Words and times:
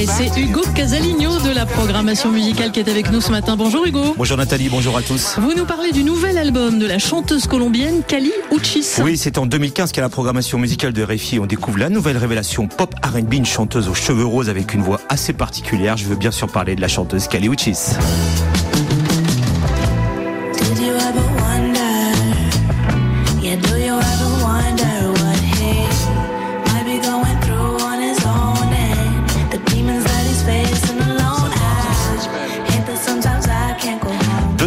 Et 0.00 0.06
c'est 0.06 0.34
Hugo 0.40 0.62
Casaligno 0.74 1.38
de 1.40 1.50
la 1.50 1.66
programmation 1.66 2.32
musicale 2.32 2.72
qui 2.72 2.80
est 2.80 2.88
avec 2.88 3.10
nous 3.10 3.20
ce 3.20 3.30
matin. 3.30 3.54
Bonjour 3.54 3.84
Hugo. 3.84 4.14
Bonjour 4.16 4.38
Nathalie, 4.38 4.70
bonjour 4.70 4.96
à 4.96 5.02
tous. 5.02 5.34
Vous 5.38 5.52
nous 5.52 5.66
parlez 5.66 5.92
du 5.92 6.04
nouvel 6.04 6.38
album 6.38 6.78
de 6.78 6.86
la 6.86 6.98
chanteuse 6.98 7.46
colombienne 7.46 8.00
Kali 8.08 8.32
Uchis. 8.50 9.02
Oui, 9.02 9.18
c'est 9.18 9.36
en 9.36 9.44
2015 9.44 9.92
qu'à 9.92 10.00
la 10.00 10.08
programmation 10.08 10.58
musicale 10.58 10.94
de 10.94 11.02
Réfi, 11.02 11.38
on 11.38 11.44
découvre 11.44 11.76
la 11.76 11.90
nouvelle 11.90 12.16
révélation 12.16 12.66
pop 12.66 12.94
R&B, 13.04 13.34
une 13.34 13.44
chanteuse 13.44 13.90
aux 13.90 13.94
cheveux 13.94 14.24
roses 14.24 14.48
avec 14.48 14.72
une 14.72 14.80
voix 14.80 15.02
assez 15.10 15.34
particulière. 15.34 15.98
Je 15.98 16.06
veux 16.06 16.16
bien 16.16 16.30
sûr 16.30 16.50
parler 16.50 16.76
de 16.76 16.80
la 16.80 16.88
chanteuse 16.88 17.28
Kali 17.28 17.48
Uchis. 17.48 17.76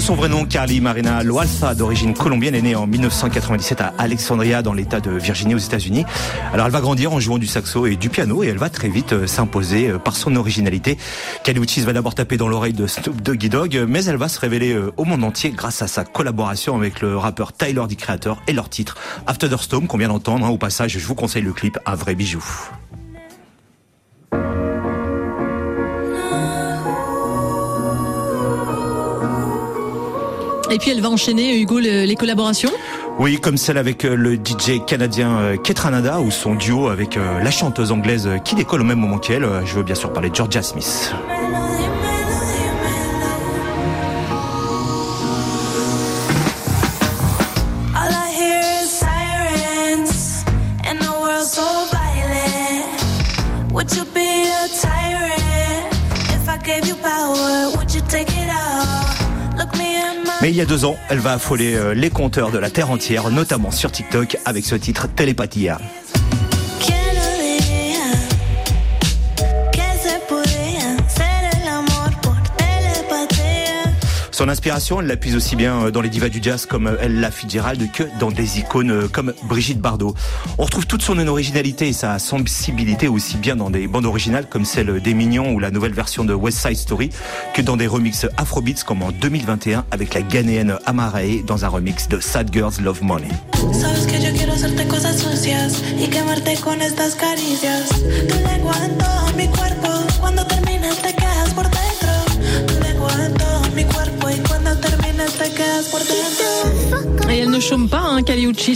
Son 0.03 0.15
vrai 0.15 0.27
nom, 0.27 0.43
Carly 0.43 0.81
Marina 0.81 1.23
Loalfa, 1.23 1.75
d'origine 1.75 2.13
colombienne, 2.13 2.55
est 2.55 2.61
née 2.61 2.75
en 2.75 2.85
1997 2.87 3.79
à 3.79 3.93
Alexandria, 3.97 4.61
dans 4.61 4.73
l'État 4.73 4.99
de 4.99 5.11
Virginie, 5.11 5.55
aux 5.55 5.59
États-Unis. 5.59 6.03
Alors, 6.51 6.65
elle 6.65 6.73
va 6.73 6.81
grandir 6.81 7.13
en 7.13 7.21
jouant 7.21 7.37
du 7.37 7.47
saxo 7.47 7.85
et 7.85 7.95
du 7.95 8.09
piano, 8.09 8.43
et 8.43 8.47
elle 8.47 8.57
va 8.57 8.69
très 8.69 8.89
vite 8.89 9.13
euh, 9.13 9.27
s'imposer 9.27 9.91
euh, 9.91 9.99
par 9.99 10.17
son 10.17 10.35
originalité. 10.35 10.97
Kelly 11.45 11.61
Uchis 11.61 11.81
va 11.83 11.93
d'abord 11.93 12.15
taper 12.15 12.35
dans 12.35 12.49
l'oreille 12.49 12.73
de 12.73 12.85
Snoop 12.85 13.21
Doggy 13.21 13.47
Dogg, 13.47 13.85
mais 13.87 14.03
elle 14.03 14.17
va 14.17 14.27
se 14.27 14.41
révéler 14.41 14.73
euh, 14.73 14.91
au 14.97 15.05
monde 15.05 15.23
entier 15.23 15.51
grâce 15.51 15.81
à 15.81 15.87
sa 15.87 16.03
collaboration 16.03 16.75
avec 16.75 16.99
le 16.99 17.17
rappeur 17.17 17.53
Tyler, 17.53 17.83
the 17.87 17.95
Creator, 17.95 18.41
et 18.49 18.51
leur 18.51 18.67
titre 18.67 18.97
After 19.25 19.47
the 19.47 19.57
Storm, 19.57 19.87
qu'on 19.87 19.97
vient 19.97 20.09
d'entendre. 20.09 20.45
Hein. 20.45 20.49
Au 20.49 20.57
passage, 20.57 20.97
je 20.97 21.07
vous 21.07 21.15
conseille 21.15 21.43
le 21.43 21.53
clip, 21.53 21.79
un 21.85 21.95
vrai 21.95 22.13
bijou. 22.15 22.43
Et 30.73 30.79
puis 30.79 30.89
elle 30.89 31.01
va 31.01 31.09
enchaîner, 31.11 31.59
Hugo, 31.59 31.77
les 31.77 32.15
collaborations? 32.15 32.71
Oui, 33.19 33.39
comme 33.39 33.57
celle 33.57 33.77
avec 33.77 34.05
euh, 34.05 34.15
le 34.15 34.33
DJ 34.33 34.83
canadien 34.87 35.37
euh, 35.37 35.55
Ketranada 35.55 36.19
ou 36.19 36.31
son 36.31 36.55
duo 36.55 36.87
avec 36.87 37.15
euh, 37.15 37.43
la 37.43 37.51
chanteuse 37.51 37.91
anglaise 37.91 38.27
qui 38.43 38.55
décolle 38.55 38.81
au 38.81 38.83
même 38.83 38.97
moment 38.97 39.19
qu'elle. 39.19 39.47
Je 39.65 39.75
veux 39.75 39.83
bien 39.83 39.93
sûr 39.93 40.11
parler 40.11 40.31
de 40.31 40.35
Georgia 40.35 40.63
Smith. 40.63 41.13
Mais 60.41 60.49
il 60.49 60.55
y 60.55 60.61
a 60.61 60.65
deux 60.65 60.83
ans, 60.83 60.97
elle 61.09 61.19
va 61.19 61.33
affoler 61.33 61.75
euh, 61.75 61.93
les 61.93 62.09
compteurs 62.09 62.51
de 62.51 62.57
la 62.57 62.69
Terre 62.69 62.91
entière, 62.91 63.29
notamment 63.29 63.71
sur 63.71 63.91
TikTok, 63.91 64.37
avec 64.45 64.65
ce 64.65 64.75
titre 64.75 65.07
Télépathia. 65.07 65.79
Son 74.33 74.49
inspiration, 74.49 74.99
elle 74.99 75.05
l'appuie 75.05 75.35
aussi 75.35 75.55
bien 75.55 75.83
euh, 75.83 75.91
dans 75.91 76.01
les 76.01 76.09
divas 76.09 76.29
du 76.29 76.41
jazz 76.41 76.65
comme 76.65 76.87
euh, 76.87 76.97
Ella 76.99 77.29
Fitzgerald 77.29 77.91
que 77.91 78.01
dans 78.19 78.31
des 78.31 78.57
icônes 78.57 78.89
euh, 78.89 79.07
comme 79.07 79.31
Brigitte 79.43 79.79
Bardot. 79.79 80.15
On 80.57 80.63
retrouve 80.63 80.87
toute 80.87 81.03
son 81.03 81.19
originalité 81.27 81.87
et 81.87 81.93
sa 81.93 82.17
sensibilité 82.17 83.07
aussi 83.07 83.37
bien 83.37 83.55
dans 83.55 83.69
des 83.69 83.85
bandes 83.85 84.07
originales 84.07 84.47
comme 84.49 84.65
celle 84.65 84.99
des 85.01 85.13
Mignons 85.13 85.53
ou 85.53 85.59
la 85.59 85.69
nouvelle 85.69 85.93
version 85.93 86.25
de 86.25 86.33
West 86.33 86.57
Side 86.57 86.77
Story 86.77 87.11
que 87.53 87.61
dans 87.61 87.77
des 87.77 87.85
remixes 87.85 88.25
Afrobeats 88.37 88.83
comme 88.83 89.03
en 89.03 89.11
2021 89.11 89.85
avec 89.91 90.15
la 90.15 90.23
Ghanéenne 90.23 90.77
Amarae 90.87 91.43
dans 91.45 91.63
un 91.63 91.67
remix 91.67 92.09
de 92.09 92.19
Sad 92.19 92.49
Girls 92.51 92.81
Love 92.81 93.03
Money. 93.03 93.29
Ne 107.53 107.59
chôme 107.59 107.87
pas, 107.87 108.01
hein. 108.01 108.21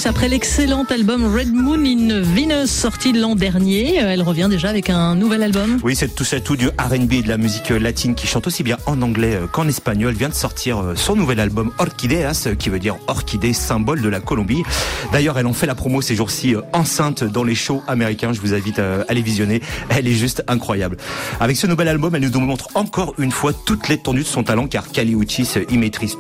Après 0.05 0.29
l'excellent 0.29 0.85
album 0.89 1.33
Red 1.33 1.51
Moon 1.51 1.83
in 1.83 2.21
Venus, 2.21 2.69
sorti 2.69 3.11
l'an 3.11 3.35
dernier, 3.35 4.03
euh, 4.03 4.11
elle 4.11 4.21
revient 4.21 4.47
déjà 4.49 4.69
avec 4.69 4.91
un 4.91 5.15
nouvel 5.15 5.41
album. 5.41 5.79
Oui, 5.83 5.95
c'est 5.95 6.13
tout 6.13 6.23
ça, 6.23 6.39
tout 6.39 6.55
du 6.55 6.67
R&B 6.67 7.13
et 7.13 7.21
de 7.23 7.27
la 7.27 7.37
musique 7.37 7.69
latine 7.69 8.13
qui 8.13 8.27
chante 8.27 8.45
aussi 8.45 8.61
bien 8.61 8.77
en 8.85 9.01
anglais 9.01 9.33
euh, 9.33 9.47
qu'en 9.47 9.67
espagnol. 9.67 10.13
Vient 10.13 10.29
de 10.29 10.35
sortir 10.35 10.77
euh, 10.77 10.95
son 10.95 11.15
nouvel 11.15 11.39
album 11.39 11.71
Orchideas, 11.79 12.49
qui 12.59 12.69
veut 12.69 12.77
dire 12.77 12.97
orchidée, 13.07 13.53
symbole 13.53 14.01
de 14.01 14.09
la 14.09 14.19
Colombie. 14.19 14.61
D'ailleurs, 15.11 15.39
elle 15.39 15.47
en 15.47 15.53
fait 15.53 15.65
la 15.65 15.75
promo 15.75 16.01
ces 16.01 16.15
jours-ci 16.15 16.53
enceinte 16.73 17.23
dans 17.23 17.43
les 17.43 17.55
shows 17.55 17.81
américains. 17.87 18.31
Je 18.33 18.41
vous 18.41 18.53
invite 18.53 18.79
à 18.79 19.11
les 19.11 19.21
visionner. 19.21 19.61
Elle 19.89 20.07
est 20.07 20.13
juste 20.13 20.43
incroyable. 20.47 20.97
Avec 21.39 21.57
ce 21.57 21.65
nouvel 21.65 21.87
album, 21.87 22.13
elle 22.13 22.29
nous 22.29 22.39
montre 22.39 22.69
encore 22.75 23.15
une 23.17 23.31
fois 23.31 23.53
toute 23.53 23.87
l'étendue 23.87 24.21
de 24.21 24.27
son 24.27 24.43
talent, 24.43 24.67
car 24.67 24.91
Kali 24.91 25.13
Uchis 25.13 25.49
y 25.69 25.77
maîtrise 25.77 26.17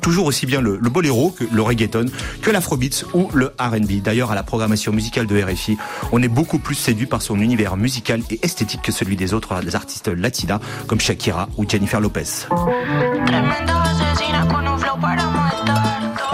toujours 0.00 0.26
aussi 0.26 0.46
bien 0.46 0.60
le, 0.60 0.78
le 0.80 0.90
boléro 0.90 1.30
que 1.30 1.44
le 1.52 1.62
reggaeton, 1.62 1.91
que 2.40 2.50
l'afrobeats 2.50 3.04
ou 3.14 3.28
le 3.32 3.52
R&B. 3.58 4.02
D'ailleurs, 4.02 4.30
à 4.30 4.34
la 4.34 4.42
programmation 4.42 4.92
musicale 4.92 5.26
de 5.26 5.42
RFI, 5.42 5.76
on 6.12 6.22
est 6.22 6.28
beaucoup 6.28 6.58
plus 6.58 6.74
séduit 6.74 7.06
par 7.06 7.22
son 7.22 7.40
univers 7.40 7.76
musical 7.76 8.22
et 8.30 8.40
esthétique 8.42 8.82
que 8.82 8.92
celui 8.92 9.16
des 9.16 9.34
autres 9.34 9.54
artistes 9.74 10.08
latinas 10.08 10.60
comme 10.86 11.00
Shakira 11.00 11.48
ou 11.56 11.68
Jennifer 11.68 12.00
Lopez. 12.00 12.46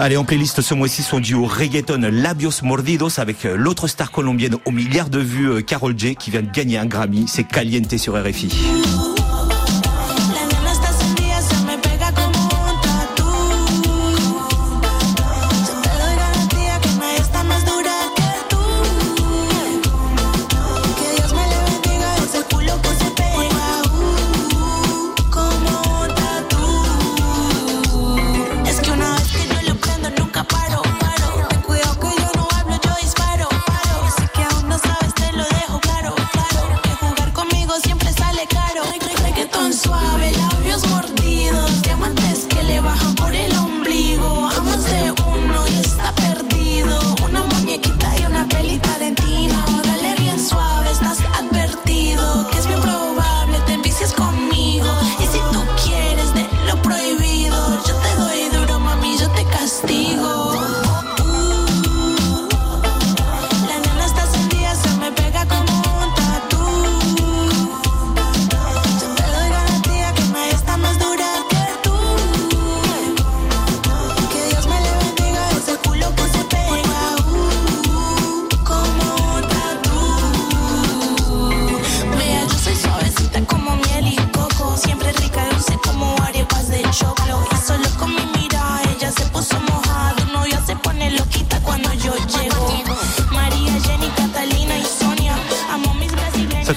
Allez, 0.01 0.15
en 0.15 0.23
playlist 0.23 0.61
ce 0.61 0.73
mois-ci, 0.73 1.03
son 1.03 1.19
duo 1.19 1.45
reggaeton 1.45 2.09
Labios 2.11 2.63
Mordidos 2.63 3.19
avec 3.19 3.43
l'autre 3.43 3.87
star 3.87 4.11
colombienne 4.11 4.55
au 4.65 4.71
milliard 4.71 5.09
de 5.09 5.19
vues, 5.19 5.63
Carol 5.63 5.93
J, 5.97 6.15
qui 6.15 6.31
vient 6.31 6.41
de 6.41 6.49
gagner 6.49 6.77
un 6.77 6.85
Grammy. 6.85 7.25
C'est 7.27 7.43
Caliente 7.43 7.97
sur 7.97 8.13
RFI. 8.13 9.18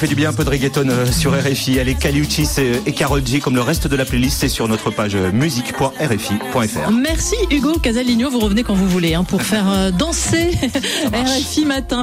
Fait 0.02 0.08
du 0.08 0.14
bien 0.16 0.30
un 0.30 0.32
peu 0.32 0.42
de 0.42 0.50
reggaeton 0.50 0.88
euh, 0.88 1.06
sur 1.06 1.32
RFI. 1.32 1.78
Allez, 1.78 1.94
Caliuchis 1.94 2.48
et 2.86 2.90
Carol 2.92 3.24
G, 3.24 3.38
comme 3.38 3.54
le 3.54 3.60
reste 3.60 3.86
de 3.86 3.94
la 3.94 4.04
playlist, 4.04 4.40
c'est 4.40 4.48
sur 4.48 4.66
notre 4.66 4.90
page 4.90 5.14
euh, 5.14 5.30
musique.rfi.fr. 5.30 6.90
Merci 6.90 7.36
Hugo 7.52 7.78
Casaligno. 7.78 8.28
Vous 8.28 8.40
revenez 8.40 8.64
quand 8.64 8.74
vous 8.74 8.88
voulez 8.88 9.14
hein, 9.14 9.22
pour 9.22 9.42
faire 9.42 9.70
euh, 9.70 9.90
danser 9.92 10.58
RFI 11.12 11.66
matin. 11.66 12.00